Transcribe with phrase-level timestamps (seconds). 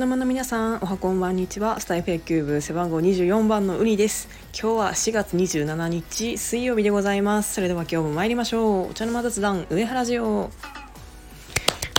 [0.00, 1.78] 茶の間の皆さんおはこんばんにちは。
[1.78, 4.30] スタイフ野球部背番号24番のウニです。
[4.58, 7.52] 今日は4月27日水曜日でございます。
[7.52, 8.90] それでは今日も参りましょう。
[8.92, 10.50] お茶の間雑談上原ジオ。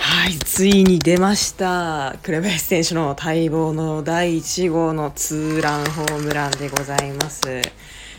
[0.00, 2.16] はいついに出ました。
[2.24, 7.62] 紅林選手の待望の第1号のツーランホームランでございます。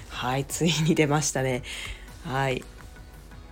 [0.07, 1.61] はいついに出ましたね。
[2.23, 2.63] はい。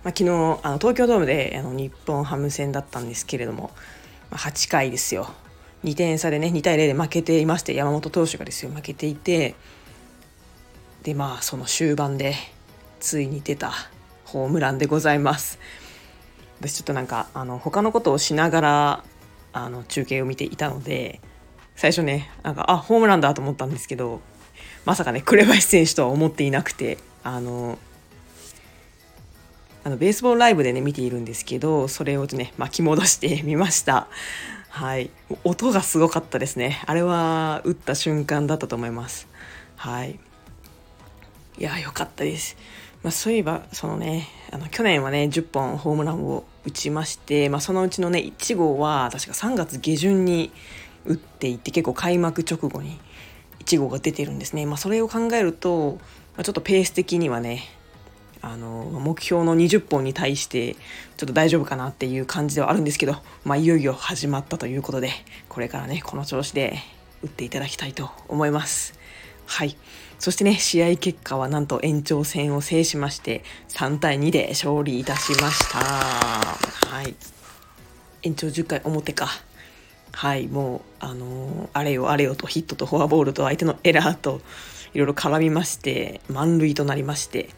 [0.02, 0.30] まあ、昨日
[0.62, 3.70] あの東京ドームであの日本ハム戦だったんですけれども、
[4.30, 5.30] まあ、8回ですよ。
[5.84, 9.54] 2点差でね2対0で負けていまして山本投手がですよ負けていて
[11.02, 12.34] でまあその終盤で
[13.00, 13.72] ついに出た
[14.24, 15.58] ホームランでございます。
[16.60, 19.04] 私ちょっとなんかあの他のことをしながら
[19.52, 21.20] あの中継を見ていたので
[21.74, 24.20] 最初ねなんかあホームランだと思ったんですけど
[24.84, 27.78] まさかね紅林選手とは思っていなくてあの
[29.84, 34.06] あのベースボールライブでね見ているんですけどそれをね巻き戻してみました。
[34.72, 35.10] はい。
[35.44, 36.82] 音がすごかったですね。
[36.86, 39.28] あれは打った瞬間だったと思います。
[39.76, 40.18] はい。
[41.58, 42.56] いや良かったです、
[43.02, 50.50] まあ、そういえばそのねあの去年はね10本ホームランを打ちまして、まあ、そのうちのね1号は確か3月下旬に
[51.04, 52.98] 打っていて結構開幕直後に
[53.64, 55.98] 1号が出てるんですね、まあ、それを考えると、
[56.36, 57.62] まあ、ちょっとペース的にはね
[58.42, 60.74] あの目標の20本に対して
[61.16, 65.10] ちょっと大丈夫かなっていう感じではあるんですけど、まあ、いよいよ始まったということで
[65.48, 66.78] これからねこの調子で
[67.22, 68.98] 打っていただきたいと思います。
[69.46, 69.76] はい。
[70.18, 75.78] そしてね試合結果はなんと延長戦を制しまして3対2で勝利いたしました。
[75.78, 77.14] はい。
[78.22, 79.28] 延長10回表か。
[80.12, 80.48] はい。
[80.48, 84.40] もうあのー、あれよあれよとヒットとフォアボールと相手のエラーと
[84.94, 87.50] いろいろ絡みまして満塁となりまして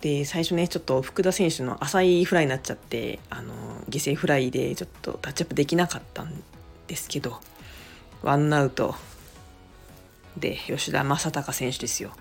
[0.00, 3.52] で最初ねちょっと福田選手の浅いフライになっちゃってあの
[3.90, 6.42] 犠牲フライでちょっとタッチアップできなかったん
[6.86, 7.40] ですけど
[8.22, 8.94] ワンアウト。
[10.36, 12.12] で吉田正尚選手ですよ。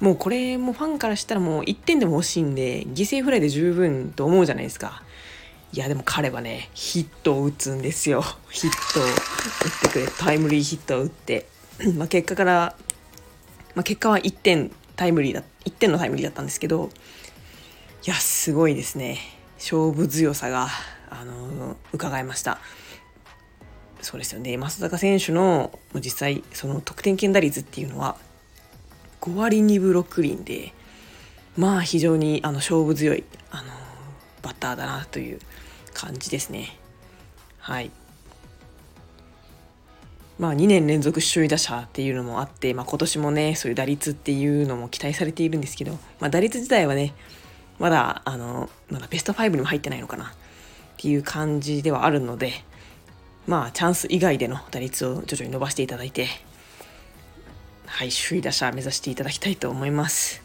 [0.00, 5.02] もうこれもファンからしたらもう1点でも欲しいんで犠牲フライで十分と思うじゃないですか。
[5.72, 8.22] いやでも彼はねヒットを打つんですよ。
[8.50, 9.10] ヒットを打っ
[9.82, 11.46] てくれタイムリーヒットを打って。
[11.96, 12.76] まあ結果から、
[13.74, 16.90] まあ、結果は1点タイムリーだ1点のタイムリーだったんですけど
[18.04, 19.18] いやすごいですね。
[19.58, 20.68] 勝負強さが
[21.10, 22.58] あの伺えました。
[24.00, 24.56] そうですよね。
[24.56, 28.16] 増坂選手の実際その得点圏打率っていうのは
[29.20, 30.72] 5割2分6厘で
[31.56, 33.72] まあ非常にあの勝負強いあの
[34.42, 35.40] バッターだなという
[35.92, 36.76] 感じですね。
[37.58, 37.90] はい。
[40.38, 47.14] まあ、2年連続首位打者っていうのもあって、まあ、今年もねそういう打率っていうのも期待されているんですけど、まあ、打率自体はね
[47.78, 50.28] まだあのまだベスト5にも入ってないのかなっ
[50.96, 52.52] ていう感じではあるので
[53.46, 56.28] まあチャンス以外での打率を徐々に伸ばしていただいて
[57.86, 60.42] はい首位打者目指していただきたいと思います。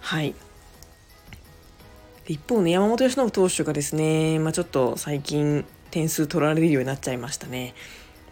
[0.00, 0.34] はい。
[2.26, 7.74] 一方ね山本由伸投手がですね、まあ、ちょっと最近点数取られるようになっちゃいましたね。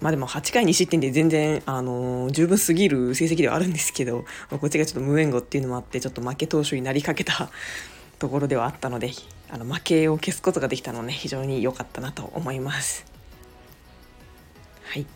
[0.02, 7.50] まあでも8回2失点で全然、あのー、十分すぎる成績ではあるんですけど、まあ、こっちがちょっと無援護っていうのもあってちょっと負け投手になりかけた
[8.18, 9.12] ところではあったので
[9.48, 13.06] あの負けを消すことができたのね非常に良かったなと思います。
[14.86, 15.06] はい、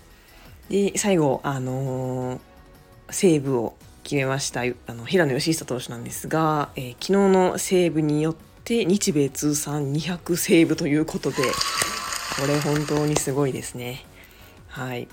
[0.69, 2.41] で最後、あのー、
[3.11, 14.06] セーブを決めましたあの平野義久投手なんですが、えー、昨日のセーブによって日米通算200セーブということでこれ本当にすごいですね。
[14.77, 15.09] はい。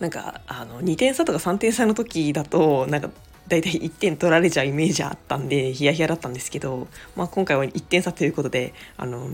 [0.00, 3.10] なんかあの2点差とか3点差の時だとなんか
[3.46, 9.28] 大体1点取られちゃうイメージあったんでヒヤヒヤだったんですけど、まあ、今回は1点差ということであの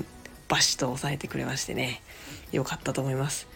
[0.49, 2.03] バシッと抑えてくれましてね。
[2.53, 3.49] 良かったと思います。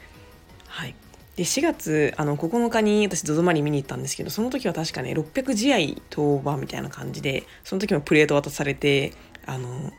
[0.66, 0.94] はい。
[1.36, 9.12] で4月あの9日に私 ZOZO マリ見に行ったんですけどその時は確かね600試合登板みたいな感じでその時もプレート渡されて
[9.46, 9.92] あの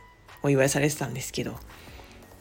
[0.43, 1.55] お祝いされてたんですけど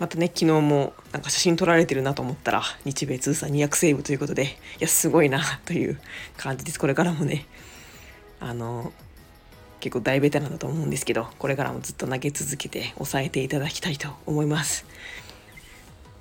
[0.00, 4.48] またね昨日もなんか写真撮られてるなと思ったら日米通算200セーブということでい
[4.80, 6.00] やすごいなという
[6.36, 6.80] 感じです。
[6.80, 7.46] これからもね
[8.40, 8.92] あの
[9.78, 14.86] 結構大ベテランだと思うんですけどこれからもずっと投げ続けて抑えていただきたいと思います。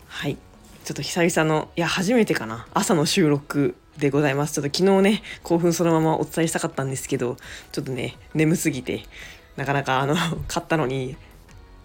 [0.07, 0.37] はい。
[0.83, 4.53] ちょっと久々のいや初めてかな朝の収録でございます。
[4.53, 7.37] ちょっと昨日ね興奮そのままお伝えしたかったんですけど
[7.71, 9.03] ちょっとね眠すぎて
[9.55, 10.15] なかなかあの
[10.47, 11.15] 買ったのに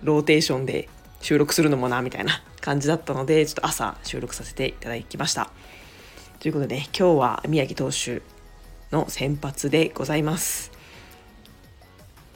[0.03, 0.89] ローテーションで
[1.25, 5.51] 収録するのもなみたいな感じだったのでちょっと朝収録させていただきました
[6.39, 8.21] ということで、今日は宮城投手
[8.93, 10.71] の先発でございます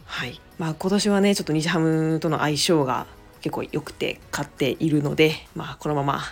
[0.07, 3.07] はいまあ今年はねちょっと日ハムとの相性が
[3.43, 6.23] 結構良くて勝っているのでまあこのまま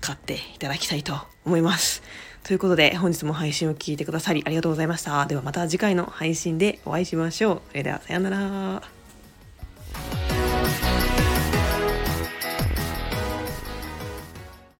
[0.00, 1.14] 買っていただきたいと
[1.44, 2.02] 思います。
[2.42, 5.26] ということで本日も配信を聞いてくださりありがとうございました。
[5.26, 7.62] ではまた次回の配信でお会いしましょう。
[7.68, 8.99] それではさようなら。